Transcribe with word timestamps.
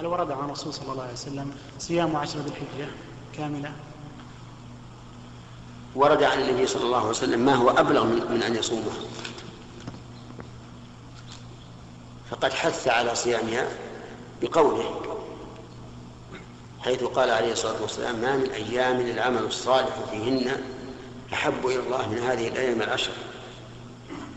هل 0.00 0.06
ورد 0.06 0.30
عن 0.30 0.44
الرسول 0.44 0.74
صلى 0.74 0.92
الله 0.92 1.02
عليه 1.02 1.12
وسلم 1.12 1.54
صيام 1.78 2.16
عشر 2.16 2.38
ذي 2.38 2.48
الحجة 2.48 2.88
كاملة؟ 3.36 3.72
ورد 5.94 6.22
عن 6.22 6.40
النبي 6.42 6.66
صلى 6.66 6.84
الله 6.84 6.98
عليه 6.98 7.08
وسلم 7.08 7.40
ما 7.40 7.54
هو 7.54 7.70
أبلغ 7.70 8.04
من 8.04 8.42
أن 8.42 8.54
يصومه. 8.54 8.92
فقد 12.30 12.52
حث 12.52 12.88
على 12.88 13.14
صيامها 13.14 13.68
بقوله 14.42 15.00
حيث 16.80 17.04
قال 17.04 17.30
عليه 17.30 17.52
الصلاة 17.52 17.82
والسلام 17.82 18.16
ما 18.16 18.36
من 18.36 18.50
أيام 18.50 19.00
العمل 19.00 19.42
الصالح 19.42 19.96
فيهن 20.10 20.62
أحب 21.32 21.66
إلى 21.66 21.78
الله 21.78 22.08
من 22.08 22.18
هذه 22.18 22.48
الأيام 22.48 22.82
العشر. 22.82 23.12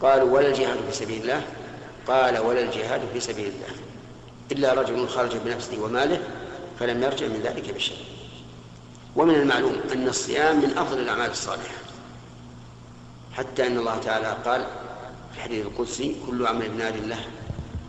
قالوا 0.00 0.30
ولا 0.30 0.48
الجهاد 0.48 0.78
في 0.90 0.96
سبيل 0.96 1.22
الله. 1.22 1.46
قال 2.06 2.38
ولا 2.38 2.60
الجهاد 2.60 3.00
في 3.12 3.20
سبيل 3.20 3.46
الله. 3.46 3.80
إلا 4.52 4.74
رجل 4.74 5.08
خرج 5.08 5.36
بنفسه 5.36 5.82
وماله 5.82 6.20
فلم 6.78 7.02
يرجع 7.02 7.26
من 7.26 7.40
ذلك 7.44 7.74
بشيء. 7.74 7.98
ومن 9.16 9.34
المعلوم 9.34 9.80
أن 9.92 10.08
الصيام 10.08 10.56
من 10.56 10.78
أفضل 10.78 10.98
الأعمال 10.98 11.30
الصالحة. 11.30 11.74
حتى 13.32 13.66
أن 13.66 13.78
الله 13.78 13.98
تعالى 13.98 14.36
قال 14.44 14.66
في 15.32 15.36
الحديث 15.36 15.66
القدسي 15.66 16.16
كل 16.26 16.46
عمل 16.46 16.64
ابن 16.64 16.80
الله 16.80 17.24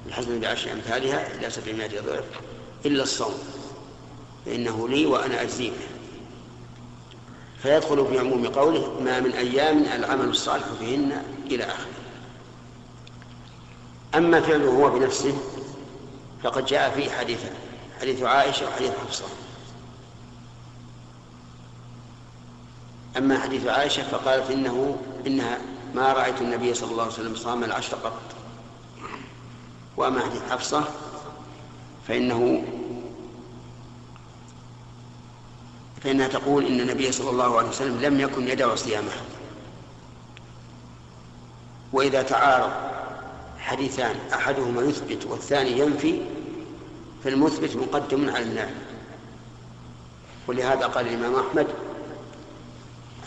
الحسنة 0.07 0.39
بعشر 0.39 0.71
أمثالها 0.71 1.35
إلى 1.35 1.49
سبعمائة 1.49 2.01
ضعف 2.01 2.23
إلا 2.85 3.03
الصوم 3.03 3.33
فإنه 4.45 4.89
لي 4.89 5.05
وأنا 5.05 5.41
أجزي 5.41 5.69
به. 5.69 5.87
فيدخل 7.63 8.07
في 8.07 8.19
عموم 8.19 8.47
قوله 8.47 8.99
ما 8.99 9.19
من 9.19 9.31
أيام 9.31 9.83
العمل 9.83 10.29
الصالح 10.29 10.65
فيهن 10.79 11.23
إلى 11.45 11.63
آخره. 11.63 11.91
أما 14.15 14.41
فعله 14.41 14.69
هو 14.69 14.89
بنفسه 14.89 15.37
فقد 16.43 16.65
جاء 16.65 16.91
فيه 16.91 17.11
حديثان 17.11 17.53
حديث 18.01 18.23
عائشة 18.23 18.67
وحديث 18.67 18.91
حفصة. 19.07 19.25
أما 23.17 23.39
حديث 23.39 23.67
عائشة 23.67 24.03
فقالت 24.03 24.51
إنه 24.51 24.97
إنها 25.27 25.57
ما 25.95 26.13
رأيت 26.13 26.41
النبي 26.41 26.73
صلى 26.73 26.91
الله 26.91 27.03
عليه 27.03 27.13
وسلم 27.13 27.35
صام 27.35 27.63
العشر 27.63 27.97
قط. 27.97 28.21
وأما 29.97 30.21
حديث 30.21 30.41
حفصة 30.51 30.83
فإنه 32.07 32.63
فإنها 36.03 36.27
تقول 36.27 36.65
إن 36.65 36.79
النبي 36.79 37.11
صلى 37.11 37.29
الله 37.29 37.57
عليه 37.57 37.69
وسلم 37.69 38.01
لم 38.01 38.19
يكن 38.19 38.47
يدع 38.47 38.75
صيامه. 38.75 39.11
وإذا 41.93 42.21
تعارض 42.21 42.71
حديثان 43.61 44.15
أحدهما 44.33 44.81
يثبت 44.81 45.25
والثاني 45.25 45.79
ينفي 45.79 46.21
فالمثبت 47.23 47.75
مقدم 47.75 48.29
على 48.29 48.43
النافي 48.43 48.73
ولهذا 50.47 50.87
قال 50.87 51.07
الإمام 51.07 51.35
أحمد 51.35 51.67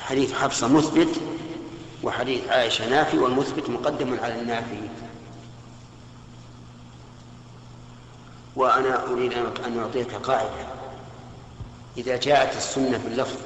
حديث 0.01 0.33
حفصة 0.33 0.69
مثبت 0.69 1.21
وحديث 2.03 2.49
عائشة 2.49 2.89
نافي 2.89 3.19
والمثبت 3.19 3.71
مقدم 3.71 4.17
على 4.23 4.41
النافي. 4.41 4.81
وأنا 8.57 9.07
أريد 9.07 9.33
أن 9.67 9.79
أعطيك 9.79 10.15
قاعدة. 10.15 10.67
إذا 11.97 12.17
جاءت 12.17 12.57
السنة 12.57 12.99
في 12.99 13.07
اللفظ 13.07 13.37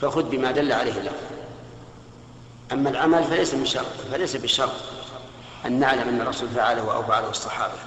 فخذ 0.00 0.22
بما 0.22 0.50
دل 0.50 0.72
عليه 0.72 0.98
اللفظ. 0.98 1.26
أما 2.72 2.90
العمل 2.90 3.24
فليس 3.24 3.54
من 3.54 3.66
شرط 3.66 4.00
فليس 4.12 4.36
بالشرط 4.36 4.72
أن 5.66 5.80
نعلم 5.80 6.08
أن 6.08 6.20
الرسول 6.20 6.48
فعله 6.48 6.94
أو 6.94 7.02
فعله 7.02 7.30
الصحابة. 7.30 7.78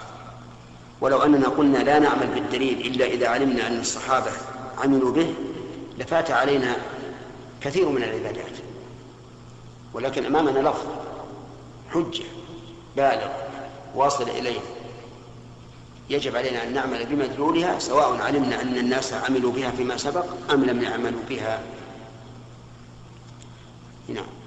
ولو 1.01 1.23
أننا 1.23 1.47
قلنا 1.47 1.77
لا 1.77 1.99
نعمل 1.99 2.27
بالدليل 2.27 2.87
إلا 2.87 3.05
إذا 3.05 3.27
علمنا 3.27 3.67
أن 3.67 3.79
الصحابة 3.79 4.31
عملوا 4.77 5.11
به 5.11 5.33
لفات 5.97 6.31
علينا 6.31 6.75
كثير 7.61 7.89
من 7.89 8.03
العبادات. 8.03 8.57
ولكن 9.93 10.25
أمامنا 10.25 10.69
لفظ 10.69 10.85
حجة 11.91 12.23
بالغ 12.95 13.29
واصل 13.95 14.29
إلينا 14.29 14.61
يجب 16.09 16.35
علينا 16.35 16.63
أن 16.63 16.73
نعمل 16.73 17.05
بمدلولها 17.05 17.79
سواء 17.79 18.21
علمنا 18.21 18.61
أن 18.61 18.77
الناس 18.77 19.13
عملوا 19.13 19.51
بها 19.51 19.71
فيما 19.71 19.97
سبق 19.97 20.25
أم 20.51 20.65
لم 20.65 20.81
يعملوا 20.81 21.21
بها. 21.29 21.59
نعم. 24.07 24.40